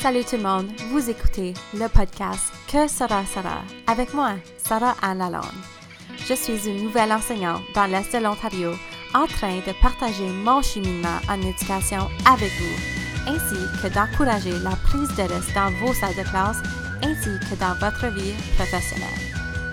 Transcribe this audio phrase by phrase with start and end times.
[0.00, 5.18] Salut tout le monde, vous écoutez le podcast Que sera sera avec moi, Sarah Anne
[5.18, 5.44] Lalonde.
[6.26, 8.72] Je suis une nouvelle enseignante dans l'Est de l'Ontario
[9.12, 15.14] en train de partager mon cheminement en éducation avec vous, ainsi que d'encourager la prise
[15.16, 16.62] de risque dans vos salles de classe
[17.02, 19.08] ainsi que dans votre vie professionnelle.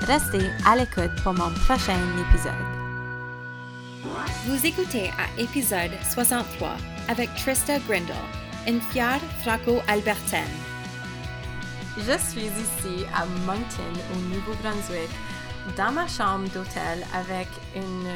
[0.02, 2.52] Restez à l'écoute pour mon prochain épisode.
[4.46, 6.72] Vous écoutez à épisode 63
[7.08, 8.14] avec Trista Grindle,
[11.98, 15.10] Je suis ici à Moncton, au Nouveau-Brunswick,
[15.78, 17.48] dans ma chambre d'hôtel avec
[17.78, 18.10] une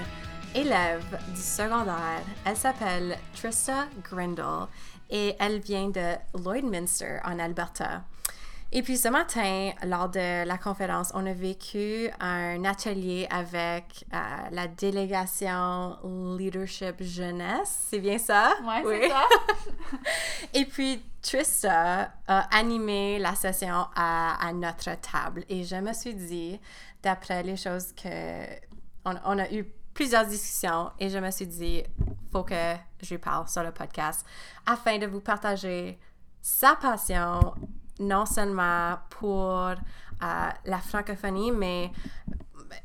[0.53, 2.21] élève du secondaire.
[2.43, 4.67] Elle s'appelle Trista Grindle
[5.09, 8.03] et elle vient de Lloydminster en Alberta.
[8.73, 14.17] Et puis ce matin, lors de la conférence, on a vécu un atelier avec euh,
[14.49, 15.97] la délégation
[16.37, 17.87] Leadership Jeunesse.
[17.89, 18.53] C'est bien ça?
[18.63, 19.27] Ouais, c'est ça.
[20.53, 25.43] Et puis Trista a animé la session à, à notre table.
[25.49, 26.59] Et je me suis dit,
[27.03, 28.45] d'après les choses que...
[29.03, 31.83] On, on a eu plusieurs discussions et je me suis dit,
[32.31, 34.25] faut que je lui parle sur le podcast
[34.65, 35.99] afin de vous partager
[36.41, 37.53] sa passion
[38.01, 39.75] non seulement pour euh,
[40.65, 41.91] la francophonie, mais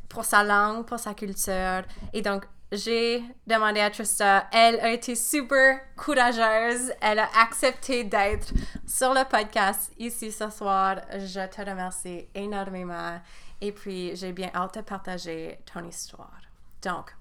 [0.09, 1.83] pour sa langue, pour sa culture.
[2.13, 8.53] Et donc, j'ai demandé à Trista, elle a été super courageuse, elle a accepté d'être
[8.87, 10.97] sur le podcast ici ce soir.
[11.13, 13.21] Je te remercie énormément.
[13.61, 16.41] Et puis, j'ai bien hâte de partager ton histoire.
[16.83, 17.15] Donc,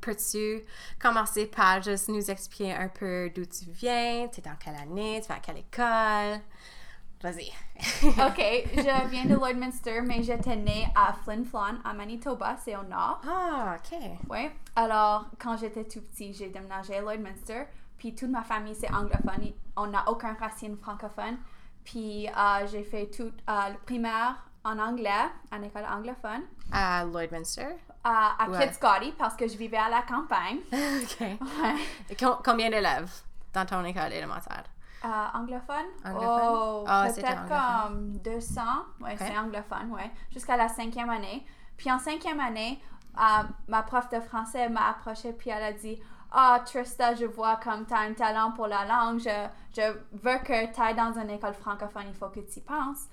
[0.00, 0.62] peux-tu
[1.00, 5.20] commencer par juste nous expliquer un peu d'où tu viens, tu es dans quelle année,
[5.22, 6.40] tu vas à quelle école?
[7.24, 7.46] Vas-y.
[8.04, 12.82] OK, je viens de Lloydminster, mais j'étais née à Flin Flon, à Manitoba, c'est au
[12.82, 13.18] nord.
[13.26, 13.98] Ah, OK.
[14.28, 14.50] Oui.
[14.76, 17.64] Alors, quand j'étais tout petit, j'ai déménagé à Lloydminster.
[17.96, 19.52] Puis toute ma famille, c'est anglophone.
[19.74, 21.38] On n'a aucun racine francophone.
[21.82, 26.42] Puis euh, j'ai fait tout euh, le primaire en anglais, en école anglophone.
[26.72, 27.68] À Lloydminster?
[28.04, 28.66] À, à Ouais.
[28.66, 30.58] Kid Scotty, parce que je vivais à la campagne.
[30.72, 31.20] OK.
[31.20, 32.16] Ouais.
[32.44, 33.10] Combien d'élèves
[33.54, 34.64] dans ton école élémentaire?
[35.04, 35.86] Euh, anglophone?
[36.04, 36.54] Anglophone?
[36.54, 38.62] Oh, Ah, peut-être comme 200.
[39.00, 39.18] Ouais, Ok.
[39.18, 40.10] c'est anglophone, ouais.
[40.30, 41.44] Jusqu'à la cinquième année.
[41.76, 42.80] Puis en cinquième année,
[43.18, 46.00] euh, ma prof de français m'a approché puis elle a dit
[46.32, 49.20] Ah, Trista, je vois comme tu as un talent pour la langue.
[49.20, 49.82] Je, je
[50.12, 52.04] veux que tu ailles dans une école francophone.
[52.08, 53.06] Il faut que tu y penses.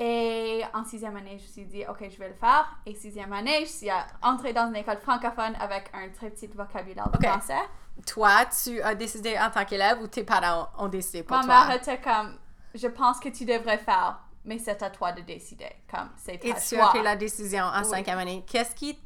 [0.00, 2.68] Et en sixième année, je me suis dit, OK, je vais le faire.
[2.86, 6.46] Et sixième année, je suis euh, entrée dans une école francophone avec un très petit
[6.46, 7.58] vocabulaire de français.
[8.06, 11.66] Toi, tu as décidé en tant qu'élève ou tes parents ont décidé pour Ma toi?
[11.66, 12.38] mère était comme,
[12.74, 15.70] je pense que tu devrais faire, mais c'est à toi de décider.
[15.90, 17.86] Comme, c'est Et tu as pris la décision en Oui.
[17.88, 18.44] cinquième année?
[18.46, 18.98] Qu'est-ce qui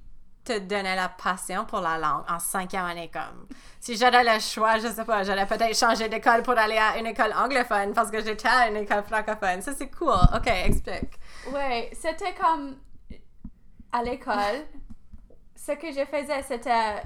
[0.45, 3.11] te donnait la passion pour la langue en cinquième année?
[3.13, 3.47] Comme,
[3.81, 7.07] si j'avais le choix, je sais pas, j'allais peut-être changer d'école pour aller à une
[7.07, 9.63] école anglophone parce que j'étais à une école francophone.
[9.63, 10.13] Ça, c'est cool.
[10.37, 11.19] OK, explique.
[11.53, 12.77] Ouais, c'était comme
[13.93, 14.67] à l'école.
[15.57, 17.03] ce que je faisais, c'était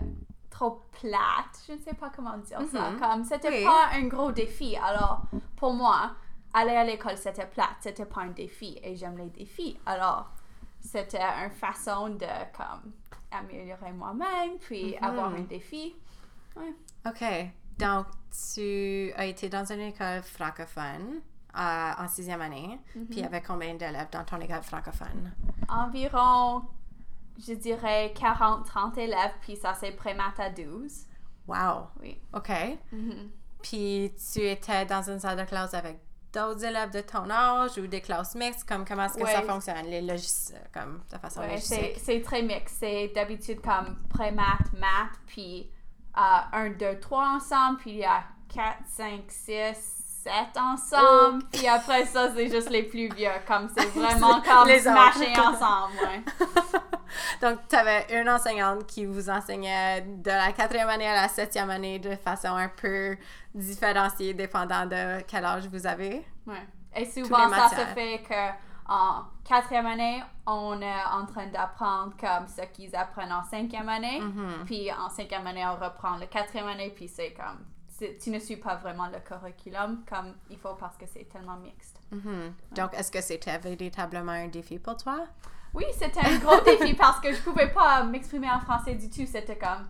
[0.57, 1.65] trop plate.
[1.67, 2.91] Je ne sais pas comment dire ça.
[2.91, 2.99] Mhm.
[3.01, 3.65] Comme, c'était Oui.
[3.65, 4.77] pas un gros défi.
[4.77, 5.23] Alors,
[5.57, 6.13] pour moi,
[6.55, 7.77] aller à l'école, c'était plate.
[7.81, 8.79] C'était pas un défi.
[8.83, 9.79] Et j'aime les défis.
[9.85, 10.31] Alors,
[10.81, 12.93] c'était une façon de, comme,
[13.31, 15.05] améliorer moi-même, puis Mhm.
[15.09, 15.95] avoir un défi.
[16.57, 16.73] Ouais.
[17.07, 17.25] OK.
[17.79, 18.07] Donc,
[18.55, 21.21] tu as été dans une école francophone
[21.59, 22.79] euh, en sixième année.
[22.93, 25.33] Puis, il y avait combien d'élèves dans ton école francophone?
[25.69, 26.63] environ,
[27.39, 31.07] je dirais, 40-30 élèves, puis ça, c'est prémat à 12.
[31.47, 31.89] Wow.
[32.01, 32.19] Oui.
[32.35, 32.51] OK.
[32.93, 33.31] Mhm.
[33.63, 35.99] Puis, tu étais dans une salle de classe avec
[36.33, 38.69] d'autres élèves de ton âge ou des classes mixtes?
[38.69, 39.33] Comme, comment est-ce que Ouais.
[39.33, 42.73] ça fonctionne, les logiciels, comme, de façon Ouais, c'est très mix.
[42.79, 45.71] C'est d'habitude comme prémat, maths, puis
[46.15, 48.23] 1, 2, 3 ensemble, puis il y a
[48.55, 51.45] 4, 5, 6, 7 ensemble.
[51.53, 53.31] Puis après ça, c'est juste les plus vieux.
[53.47, 55.55] Comme c'est vraiment comme Les autres.
[55.55, 55.95] ensemble.
[56.03, 56.25] Ouais.
[57.43, 61.71] Donc, tu avais une enseignante qui vous enseignait de la quatrième année à la septième
[61.71, 63.17] année de façon un peu
[63.55, 66.27] différenciée, dépendant de quel âge vous avez.
[66.47, 66.67] Ouais.
[66.95, 72.47] Et souvent, ça se fait que en quatrième année, on est en train d'apprendre comme
[72.47, 74.21] ce qu'ils apprennent en cinquième année.
[74.21, 74.65] Mhm.
[74.65, 77.65] Puis en cinquième année, on reprend le quatrième année, puis c'est comme
[77.99, 81.99] tu ne suis pas vraiment le curriculum comme il faut parce que c'est tellement mixte.
[82.11, 82.55] Mhm.
[82.73, 85.27] Donc, est-ce que c'était véritablement un défi pour toi?
[85.75, 89.27] Oui, c'était un gros défi parce que je pouvais pas m'exprimer en français du tout.
[89.27, 89.87] C'était comme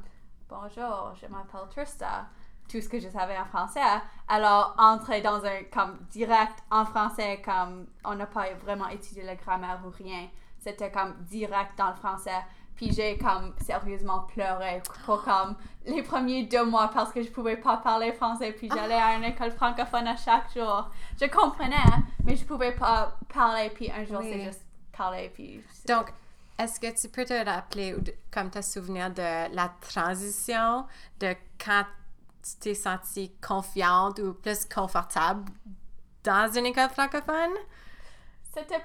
[0.49, 2.27] bonjour, je m'appelle Trista.
[2.69, 3.81] Tout ce que je savais en français.
[4.27, 9.37] Alors, entrer dans un comme direct en français, comme on n'a pas vraiment étudié la
[9.37, 10.29] grammaire ou rien.
[10.59, 12.43] C'était comme direct dans le français.
[12.77, 15.57] Puis j'ai comme sérieusement pleuré pour comme
[15.87, 18.53] les premiers deux mois parce que je pouvais pas parler français.
[18.53, 20.89] Puis j'allais à une école francophone à chaque jour.
[21.21, 21.77] Je comprenais,
[22.25, 23.71] mais je pouvais pas parler.
[23.71, 24.31] Puis un jour, Oui.
[24.33, 24.61] c'est juste
[24.97, 25.31] parler.
[25.35, 26.13] Puis Donc,
[26.59, 28.01] est-ce que tu peux te rappeler ou
[28.31, 30.87] comme te souvenir de la transition
[31.21, 31.85] de quand
[32.43, 35.45] tu t'es sentie confiante ou plus confortable
[36.25, 37.55] dans une école francophone?
[38.55, 38.83] c'était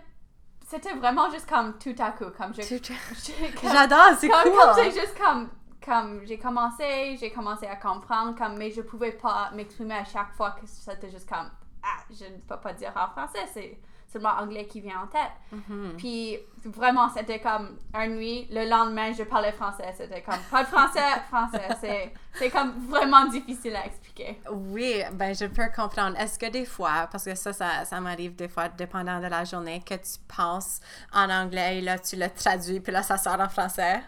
[0.71, 2.25] c'était vraiment juste comme tout à coup.
[2.37, 4.51] Comme je, j'ai- J'adore, c'est cool!
[4.51, 5.49] comme c'est juste comme
[5.85, 10.31] comme j'ai commencé j'ai commencé à comprendre comme mais je pouvais pas m'exprimer à chaque
[10.33, 11.49] fois que c'était juste comme
[11.83, 13.79] ah je ne peux pas dire en français c'est
[14.11, 15.93] seulement anglais qui vient en tête Mhm.
[15.97, 20.67] puis vraiment c'était comme un nuit le lendemain je parlais français c'était comme pas de
[20.67, 20.99] français
[21.29, 26.17] français c'est c'est comme vraiment difficile à expliquer Oui, ben je peux comprendre.
[26.19, 29.43] Est-ce que des fois, parce que ça, ça, ça m'arrive des fois, dépendant de la
[29.45, 30.79] journée, que tu penses
[31.13, 34.01] en anglais et là tu le traduis puis là ça sort en français?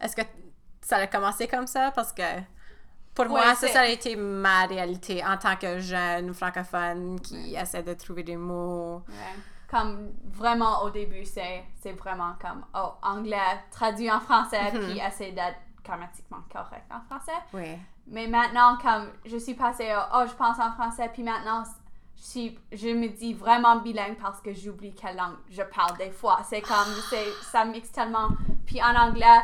[0.00, 0.22] Est-ce que
[0.80, 1.90] ça a commencé comme ça?
[1.92, 2.22] Parce que
[3.16, 7.94] pour moi, ça, a été ma réalité en tant que jeune francophone qui essaie de
[7.94, 9.02] trouver des mots.
[9.68, 15.32] Comme vraiment au début, c'est c'est vraiment comme oh, anglais traduit en français, puis essayer
[15.32, 17.38] d'être grammatiquement correct en français.
[17.52, 17.76] Oui.
[18.06, 21.64] Mais maintenant, comme je suis passée au oh, je pense en français, puis maintenant,
[22.16, 26.10] je, suis, je me dis vraiment bilingue parce que j'oublie quelle langue je parle des
[26.10, 26.40] fois.
[26.48, 28.28] C'est comme, c'est, ça mixe tellement.
[28.66, 29.40] Puis en anglais,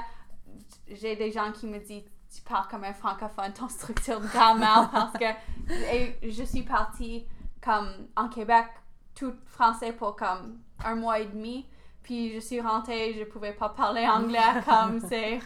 [0.89, 2.05] j'ai des gens qui me disent
[2.35, 5.25] tu parles comme un francophone, ton structure de grammaire, parce que
[5.69, 7.27] et je suis partie
[7.63, 8.67] comme en Québec,
[9.15, 11.67] tout français pour comme un mois et demi.
[12.03, 15.41] Puis je suis rentrée, je pouvais pas parler anglais, comme c'est,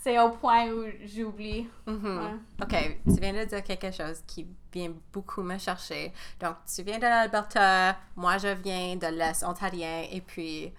[0.00, 1.66] c'est au point où j'oublie.
[1.86, 2.18] Mhm.
[2.18, 2.64] Ouais.
[2.64, 6.12] OK, tu viens de dire quelque chose qui vient beaucoup me chercher.
[6.38, 10.72] Donc, tu viens de l'Alberta, moi je viens de l'Est ontarien, et puis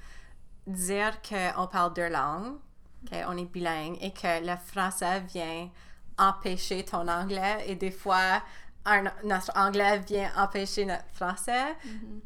[0.67, 2.55] dire qu'on parle deux langues,
[3.07, 5.69] qu'on est bilingue, et que le français vient
[6.17, 8.41] empêcher ton anglais, et des fois,
[8.89, 11.75] un- notre anglais vient empêcher notre français,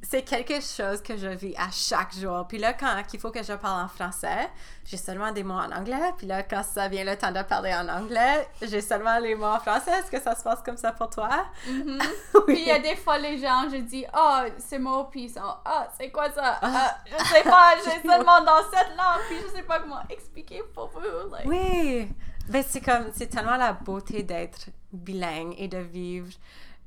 [0.01, 2.45] c'est quelque chose que je vis à chaque jour.
[2.47, 4.49] Puis là, quand il faut que je parle en français,
[4.85, 6.11] j'ai seulement des mots en anglais.
[6.17, 9.45] Puis là, quand ça vient le temps de parler en anglais, j'ai seulement les mots
[9.45, 9.91] en français.
[9.99, 11.29] Est-ce que ça se passe comme ça pour toi?
[11.67, 11.99] Mhm.
[12.35, 12.41] Oui.
[12.55, 15.29] Puis il y a des fois, les gens, je dis, oh, ce mot, puis ils
[15.29, 16.59] sont, ah, c'est quoi ça?
[16.61, 20.61] Ah, je sais pas, j'ai seulement dans cette langue, puis je sais pas comment expliquer
[20.73, 20.99] pour vous.
[21.31, 21.45] like.
[21.45, 22.09] Oui!
[22.49, 26.31] Ben, c'est comme, c'est tellement la beauté d'être bilingue et de vivre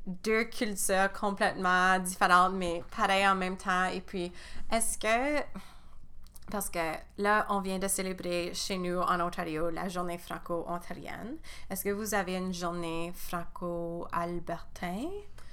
[0.06, 3.86] deux cultures complètement différentes, mais pareilles en même temps.
[3.86, 4.32] Et puis,
[4.70, 5.42] est-ce que,
[6.50, 6.78] parce que
[7.18, 11.36] là, on vient de célébrer chez nous en Ontario la journée franco-ontarienne.
[11.68, 15.08] Est-ce que vous avez une journée franco-albertain?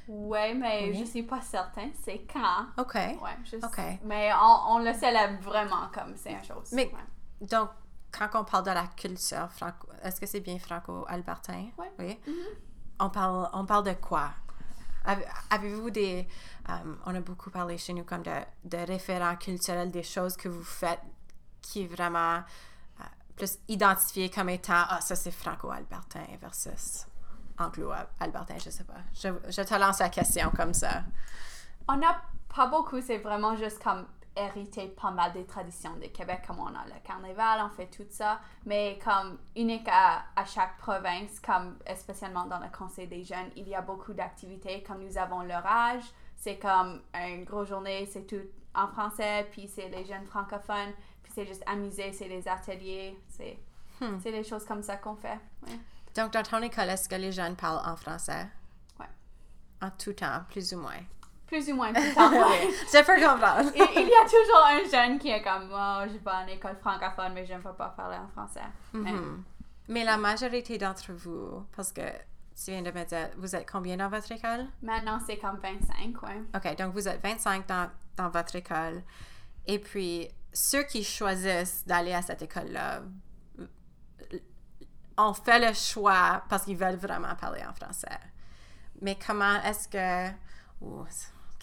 [0.08, 1.00] Ouais, mais Oui.
[1.00, 2.66] je suis pas certaine c'est quand.
[2.78, 2.94] OK.
[2.96, 3.80] Ouais, je Ok.
[4.04, 6.72] Mais on, on le célèbre vraiment comme c'est une chose.
[6.74, 7.48] Mais- ouais.
[7.48, 7.70] Donc,
[8.18, 11.68] quand on parle de la culture franco, est-ce que c'est bien franco-albertain?
[11.78, 11.92] Ouais.
[12.00, 12.20] Oui.
[12.28, 12.34] Mhm.
[13.00, 14.32] On parle, on parle de quoi?
[15.06, 16.28] Avez- Avez-vous des...
[16.70, 16.74] euh,
[17.06, 18.32] on a beaucoup parlé chez nous comme de,
[18.64, 21.02] de référents culturels, des choses que vous faites
[21.62, 23.04] qui est vraiment euh,
[23.36, 27.06] plus identifié comme étant «Ah, ça c'est franco-albertain versus
[27.58, 28.96] anglo-albertain, je sais pas.
[29.14, 31.04] Je, je te lance la question comme ça.
[31.88, 32.22] On n'a
[32.56, 36.68] pas beaucoup, c'est vraiment juste comme hérité pas mal des traditions du Québec, comme on
[36.68, 41.78] a le carnaval, on fait tout ça, mais comme unique à, à chaque province, comme
[41.96, 46.04] spécialement dans le Conseil des jeunes, il y a beaucoup d'activités, comme nous avons l'orage,
[46.36, 48.42] c'est comme une grosse journée, c'est tout
[48.76, 53.58] en français, puis c'est les jeunes francophones, puis c'est juste amusé, c'est les ateliers, c'est
[54.02, 54.18] Hmm.
[54.18, 55.40] des choses comme ça qu'on fait.
[55.68, 55.80] ouais.
[56.16, 58.48] Donc, dans ton école, est-ce que les jeunes parlent en français?
[59.00, 59.06] Ouais.
[59.84, 61.00] En tout temps, plus ou moins?
[61.54, 62.32] Plus ou moins tout le temps.
[62.32, 63.70] Je peux comprendre.
[63.76, 66.78] il, il y a toujours un jeune qui est comme, oh, je vais en école
[66.82, 68.62] francophone, mais je ne veux pas parler en français.
[68.94, 69.44] Mais- Mhm.
[69.90, 72.02] Mais la majorité d'entre vous, parce que
[72.56, 74.66] tu viens de me dire, vous êtes combien dans votre école?
[74.82, 76.42] Maintenant, c'est comme 25, ouais.
[76.56, 79.04] OK, donc vous êtes 25 dans, dans votre école.
[79.68, 83.02] Et puis, ceux qui choisissent d'aller à cette école-là
[85.18, 88.18] ont fait le choix parce qu'ils veulent vraiment parler en français.
[89.02, 90.34] Mais comment est-ce que...
[90.82, 91.06] Ouh,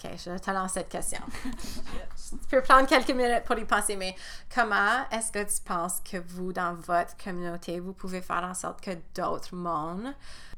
[0.03, 1.19] OK, je te lance cette question.
[1.35, 4.15] tu peux prendre quelques minutes pour y penser, mais
[4.53, 8.81] comment est-ce que tu penses que vous, dans votre communauté, vous pouvez faire en sorte
[8.81, 10.13] que d'autres mondes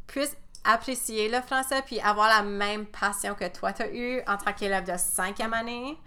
[0.08, 4.38] puissent apprécier le français puis avoir la même passion que toi, tu as eu en
[4.38, 5.98] tant qu'élève de cinquième année?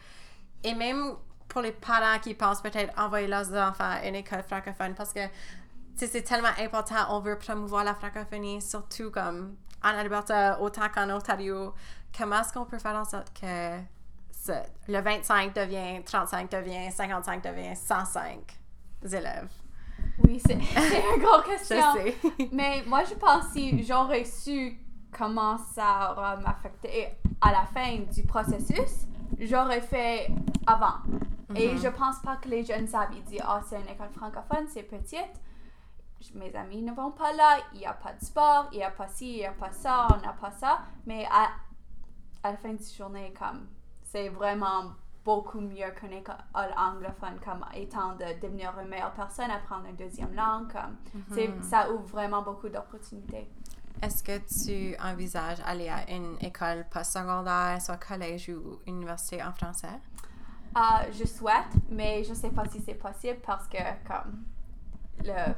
[0.64, 1.14] Et même
[1.48, 5.20] pour les parents qui pensent peut-être envoyer leurs enfants à une école francophone parce que
[5.96, 11.72] c'est tellement important, on veut promouvoir la francophonie, surtout comme en Alberta, autant qu'en Ontario.
[12.16, 13.78] Comment est-ce qu'on peut faire en sorte que
[14.32, 14.52] ce-
[14.88, 18.38] le 25 devient 35, devient 55, devient 105
[19.04, 19.48] élèves?
[20.24, 21.94] Oui, c'est une grande Je question.
[21.94, 22.16] sais.
[22.52, 24.78] Mais moi, je pense si j'aurais su
[25.16, 27.08] comment ça aura m'affecter
[27.40, 29.06] à la fin du processus,
[29.38, 30.28] j'aurais fait
[30.66, 30.96] avant.
[31.54, 33.10] Et je pense pas que les jeunes savent.
[33.14, 35.40] Ils disent, ah, c'est une école francophone, c'est petite.
[36.20, 38.84] Je- Mes amis ne vont pas là, il n'y a pas de sport, il n'y
[38.84, 40.80] a pas ci, il n'y a pas ça, on n'a pas ça.
[41.06, 41.48] Mais à,
[42.46, 43.66] à la fin de la journée, comme,
[44.02, 44.92] c'est vraiment
[45.24, 46.36] beaucoup mieux qu'une école
[46.76, 50.96] anglophone, comme étant de devenir une meilleure personne, apprendre une deuxième langue, comme,
[51.28, 53.48] c'est- ça ouvre vraiment beaucoup d'opportunités.
[54.02, 60.00] Est-ce que tu envisages aller à une école postsecondaire, soit collège ou université en français?
[60.74, 64.44] Ah, je souhaite, mais je sais pas si c'est possible parce que comme
[65.24, 65.54] le,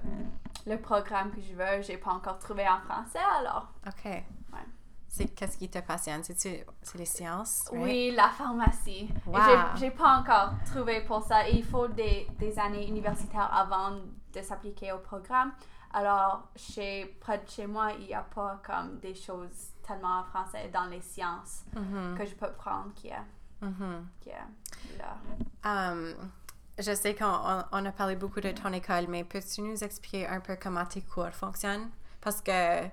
[0.66, 3.68] le programme que je veux, j'ai pas encore trouvé en français alors.
[3.86, 4.24] OK.
[5.18, 6.22] C'est qu'est-ce qui te passionne?
[6.22, 7.68] C'est les sciences?
[7.72, 7.82] right?
[7.82, 9.08] Oui, la pharmacie.
[9.26, 9.40] Wow.
[9.76, 11.48] j'ai- pas encore trouvé pour ça.
[11.48, 13.90] Il faut des, des années universitaires avant
[14.32, 15.50] de s'appliquer au programme.
[15.92, 20.24] Alors, chez, près de chez moi, il n'y a pas comme des choses tellement en
[20.24, 23.26] français dans les sciences Mhm, que je peux prendre qui est,
[23.62, 24.06] mhm.
[24.20, 25.16] qui est là.
[25.90, 26.14] Um,
[26.78, 30.28] je sais qu'on on- on a parlé beaucoup de ton école, mais peux-tu nous expliquer
[30.28, 31.90] un peu comment tes cours fonctionnent?
[32.20, 32.84] Parce que,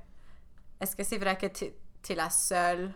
[0.80, 1.66] est-ce que c'est vrai que tu
[2.14, 2.92] es la seule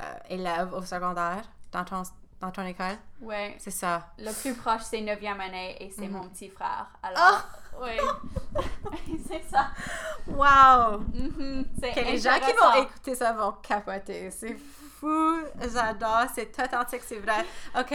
[0.00, 2.02] euh, élève au secondaire dans ton,
[2.40, 2.96] dans ton école?
[3.20, 3.56] Ouais.
[3.58, 4.08] C'est ça.
[4.18, 6.12] Le plus proche, c'est 9e année et c'est Mhm.
[6.12, 6.86] mon petit frère.
[7.02, 7.42] Alors,
[7.80, 7.84] Oh!
[7.84, 8.60] oui.
[9.28, 9.68] c'est ça.
[10.26, 10.98] Wow!
[11.14, 14.30] Mhm, C'est Ok, les gens qui vont écouter ça vont capoter.
[14.30, 15.38] C'est fou,
[15.72, 17.44] j'adore, c'est authentique, c'est vrai.
[17.78, 17.94] OK.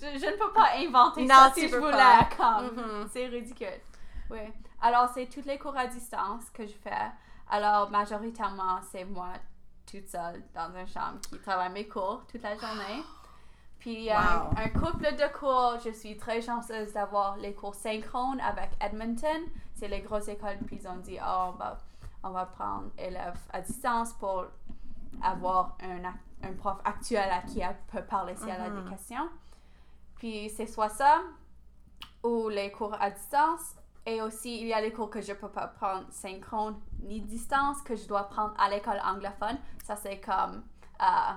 [0.00, 2.28] Je, je ne peux pas inventer Non, ça tu si je voulais.
[2.36, 3.08] Comme, Mhm.
[3.12, 3.80] C'est ridicule.
[4.30, 4.40] Oui.
[4.80, 7.10] Alors, c'est tous les cours à distance que je fais.
[7.50, 9.28] Alors, majoritairement, c'est moi
[9.92, 13.02] toute seule dans une chambre qui travaille mes cours toute la journée.
[13.78, 15.76] Puis, il y a un, couple de cours.
[15.84, 19.42] Je suis très chanceuse d'avoir les cours synchrones avec Edmonton.
[19.74, 20.58] C'est les grosses écoles.
[20.66, 21.78] Puis, ils ont dit, oh, on va,
[22.22, 24.46] on va prendre élèves à distance pour
[25.20, 29.28] avoir un, un prof actuel à qui elle peut parler si elle a des questions.
[30.16, 31.20] Puis c'est soit ça
[32.22, 33.74] ou les cours à distance.
[34.06, 37.80] Et aussi, il y a les cours que je peux pas prendre synchrone ni distance,
[37.82, 39.58] que je dois prendre à l'école anglophone.
[39.84, 40.64] Ça, c'est comme
[41.00, 41.32] euh,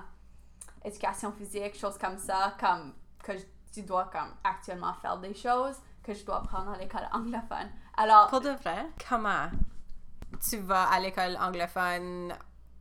[0.84, 5.76] éducation physique, choses comme ça, comme que je- tu dois comme actuellement faire des choses
[6.02, 7.68] que je dois prendre à l'école anglophone.
[7.96, 9.50] Alors, Pour de vrai, comment
[10.48, 12.34] tu vas à l'école anglophone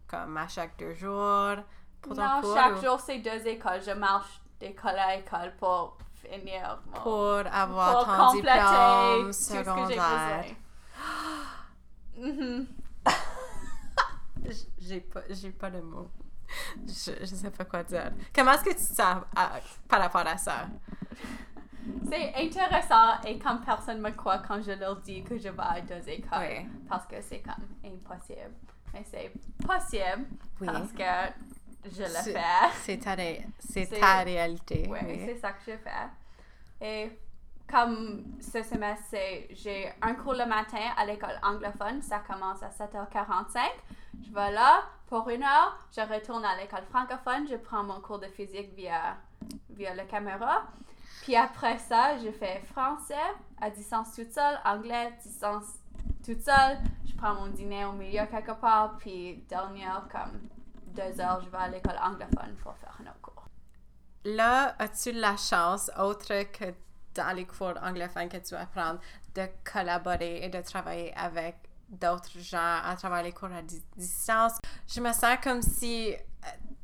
[0.07, 1.57] comme à chaque deux jours
[2.01, 2.81] pour ton non, cours chaque ou?
[2.81, 3.81] jour, c'est deux écoles.
[3.85, 5.97] Je marche d'école à école pour
[6.29, 7.01] finir mon...
[7.01, 10.45] pour avoir pour ton diplôme secondaire?
[12.17, 12.67] Mhm.
[14.79, 16.09] J'ai pas, j'ai pas de mots.
[16.87, 18.11] Je, je sais pas quoi dire.
[18.33, 20.67] Comment est-ce que tu te sens à- par rapport à ça?
[22.07, 25.81] C'est intéressant et comme personne me croit quand je leur dis que je vais à
[25.81, 26.67] deux écoles Oui.
[26.87, 28.53] parce que c'est comme impossible.
[28.93, 29.31] Mais c'est
[29.65, 30.25] possible
[30.61, 30.67] Oui.
[30.67, 31.31] parce que
[31.91, 32.69] je le fais.
[33.59, 34.87] C'est ta, ré- réalité.
[34.89, 35.21] Oui, oui.
[35.25, 35.89] c'est ça que je fais.
[36.81, 37.11] Et
[37.71, 42.01] comme ce semestre, c'est- j'ai un cours le matin à l'école anglophone.
[42.01, 43.59] Ça commence à 7h45.
[44.25, 45.77] Je vais là pour une heure.
[45.95, 47.47] Je retourne à l'école francophone.
[47.49, 49.17] Je prends mon cours de physique via,
[49.71, 50.63] via la caméra.
[51.23, 53.15] Puis après ça, je fais français
[53.59, 55.65] à distance toute seule, anglais distance
[56.23, 56.77] toute seule.
[57.07, 58.97] Je prends mon dîner au milieu quelque part.
[58.99, 60.39] Puis dernière, comme
[60.95, 63.47] deux heures, je vais à l'école anglophone pour faire autre cours.
[64.23, 66.73] Là, as-tu la chance, autre que
[67.13, 68.99] dans les cours anglophones que tu vas prendre,
[69.35, 71.55] de collaborer et de travailler avec
[71.89, 74.53] d'autres gens à travers les cours à di- distance?
[74.87, 76.17] Je me sens comme si, euh,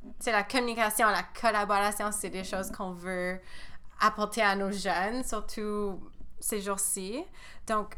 [0.03, 3.39] tu sais, la communication, la collaboration, c'est des choses qu'on veut
[3.99, 5.99] apporter à nos jeunes, surtout
[6.39, 7.23] ces jours-ci.
[7.67, 7.97] Donc,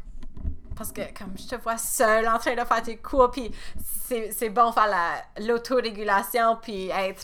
[0.76, 3.50] parce que comme je te vois seule en train de faire tes cours, puis
[4.30, 7.20] c'est bon faire la- l'autorégulation, puis être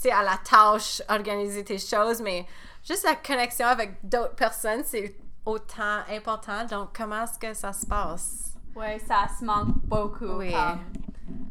[0.00, 2.46] tu sais, à la tâche, organiser tes choses, mais
[2.86, 6.64] juste la connexion avec d'autres personnes, c'est autant important.
[6.66, 8.52] Donc, comment est-ce que ça se passe?
[8.76, 10.36] Oui, ça se manque beaucoup.
[10.38, 10.54] Oui.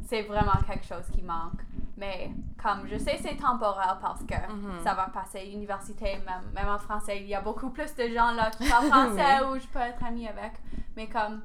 [0.07, 1.59] C'est vraiment quelque chose qui manque.
[1.97, 4.81] Mais comme je sais, c'est temporaire parce que Mhm.
[4.83, 7.17] ça va passer à l'université, même, même en français.
[7.19, 10.01] Il y a beaucoup plus de gens là qui parlent français où je peux être
[10.05, 10.53] amie avec.
[10.97, 11.41] Mais comme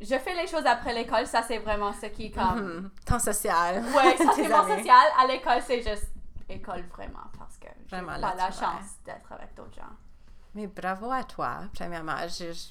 [0.00, 2.60] je fais les choses après l'école, ça c'est vraiment ce qui comme.
[2.60, 2.90] Mhm.
[3.06, 3.82] Temps social.
[3.82, 4.16] Mon amis.
[4.78, 5.06] social.
[5.22, 6.10] À l'école, c'est juste
[6.48, 9.94] école vraiment parce que j'ai pas là, la chance d'être avec d'autres gens.
[10.54, 12.16] Mais bravo à toi, premièrement.
[12.26, 12.70] Je- je-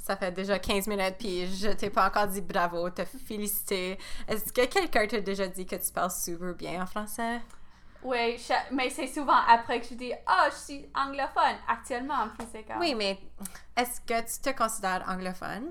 [0.00, 3.98] ça fait déjà 15 minutes, puis je t'ai pas encore dit bravo, te féliciter.
[4.28, 7.40] Est-ce que quelqu'un t'a déjà dit que tu parles super bien en français?
[8.06, 12.28] Oui, je- mais c'est souvent après que je dis Ah, je suis anglophone actuellement.
[12.52, 13.18] C'est comme Oui, mais
[13.76, 15.70] est-ce que tu te considères anglophone?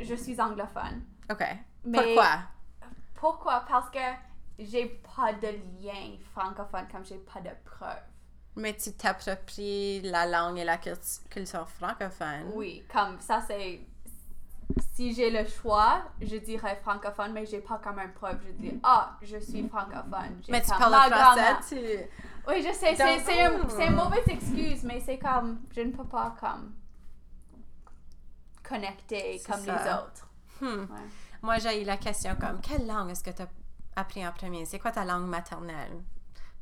[0.00, 1.02] Je suis anglophone.
[1.30, 1.44] OK.
[1.84, 2.38] Mais- Pourquoi?
[3.14, 3.64] Pourquoi?
[3.68, 3.98] Parce que
[4.58, 4.86] j'ai
[5.16, 5.48] pas de
[5.80, 8.02] lien francophone comme j'ai pas de preuves.
[8.54, 12.50] Mais tu t'appropries la langue et la cultu- culture francophone.
[12.54, 13.80] Oui, comme ça, c'est.
[14.94, 18.38] Si j'ai le choix, je dirais francophone, mais j'ai pas comme un preuve.
[18.46, 20.40] Je dis, ah, je suis francophone.
[20.48, 21.76] Mais tu parles français, tu...
[22.48, 25.80] Oui, je sais, c'est Donc- c'est un- c'est une mauvaise excuse, mais c'est comme, je
[25.82, 26.72] ne peux pas comme
[28.62, 29.72] connecter comme ça.
[29.84, 30.28] les autres.
[30.60, 30.92] Hmm.
[30.92, 31.00] Ouais.
[31.42, 33.48] Moi, j'ai eu la question comme, quelle langue est-ce que tu as
[33.96, 34.64] appris en premier?
[34.64, 36.02] C'est quoi ta langue maternelle?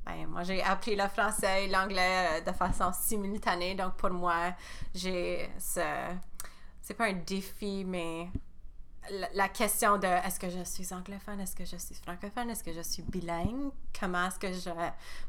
[0.07, 3.75] Ben, moi, j'ai appris le français et l'anglais euh, de façon simultanée.
[3.75, 4.55] Donc, pour moi,
[4.95, 5.81] j'ai ce...
[6.91, 8.29] C'est pas un défi, mais
[9.33, 12.73] la, question de est-ce que je suis anglophone, est-ce que je suis francophone, est-ce que
[12.73, 14.71] je suis bilingue, comment est-ce que je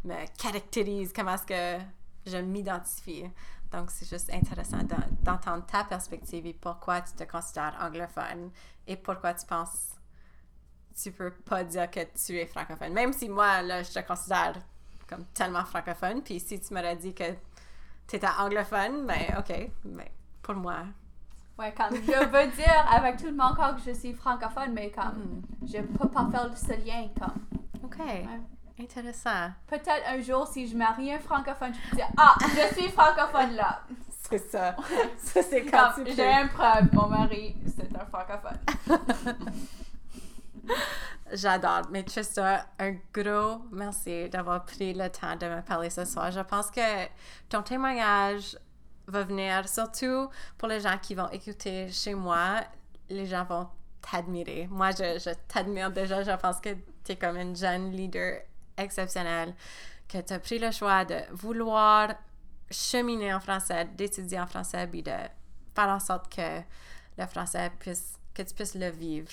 [0.04, 1.84] me caractérise, comment est-ce que
[2.26, 3.26] je m'identifie?
[3.72, 8.50] Donc, c'est juste intéressant d'en- d'entendre ta perspective et pourquoi tu te considères anglophone
[8.88, 9.90] et pourquoi tu penses
[11.00, 12.94] tu peux pas dire que tu es francophone.
[12.94, 14.56] Même si moi, là, je te considère
[15.08, 17.34] comme tellement francophone, puis si tu m'aurais dit que
[18.08, 20.86] tu étais anglophone, ben OK, mais pour moi,
[21.60, 25.42] Ouais, comme je veux dire avec tout mon corps que je suis francophone, mais comme
[25.62, 25.66] Hmm.
[25.66, 27.46] je peux pas faire ce lien comme.
[27.84, 28.00] OK,
[28.80, 29.52] intéressant.
[29.68, 33.54] Peut-être un jour, si je marie un francophone, je peux dire Ah, je suis francophone
[33.56, 33.82] là.
[34.30, 34.76] C'est ça.
[35.18, 38.58] ça, c'est quand Comme, tu J'ai un preuve, mon mari, c'est un francophone.
[41.34, 41.82] J'adore.
[41.92, 46.32] Mais Trista, un gros merci d'avoir pris le temps de me parler ce soir.
[46.32, 47.06] Je pense que
[47.50, 48.58] ton témoignage
[49.12, 52.62] va venir, surtout pour les gens qui vont écouter chez moi,
[53.10, 53.68] les gens vont
[54.02, 54.68] t'admirer.
[54.72, 56.24] Moi, je, t'admire déjà.
[56.24, 56.70] Je pense que
[57.04, 58.42] tu es comme une jeune leader
[58.78, 59.54] exceptionnelle,
[60.08, 62.14] que tu as pris le choix de vouloir
[62.70, 65.12] cheminer en français, d'étudier en français, puis de
[65.76, 66.62] faire en sorte que
[67.18, 69.32] le français puisse, que tu puisses le vivre.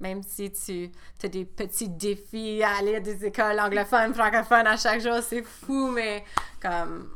[0.00, 0.90] Même si tu
[1.22, 5.44] as des petits défis à aller à des écoles anglophones, francophones à chaque jour, c'est
[5.44, 6.24] fou, mais
[6.60, 7.08] comme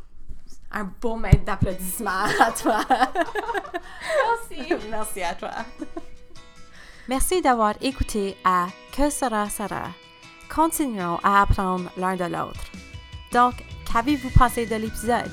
[0.73, 2.81] un beau maître d'applaudissements à toi.
[4.51, 4.73] Merci.
[4.91, 5.51] Merci à toi.
[7.09, 9.85] Merci d'avoir écouté à Que sera sera.
[10.53, 12.65] Continuons à apprendre l'un de l'autre.
[13.33, 13.55] Donc,
[13.91, 15.31] qu'avez-vous pensé de l'épisode?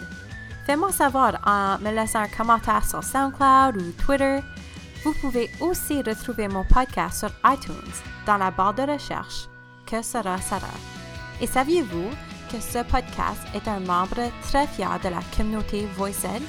[0.65, 4.39] Fais-moi savoir en me laissant un commentaire sur SoundCloud ou Twitter.
[5.04, 7.93] Vous pouvez aussi retrouver mon podcast sur iTunes
[8.26, 9.48] dans la barre de recherche
[9.86, 10.62] Que sera sera.
[11.41, 12.10] Et saviez-vous
[12.60, 16.42] ce podcast est un membre très fier de la communauté VoiceEd?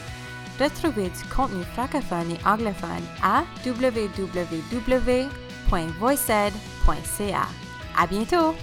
[0.61, 4.29] Retrouvez du contenu francophone et anglophone à www.voiced.ca.
[7.99, 8.55] À bientôt!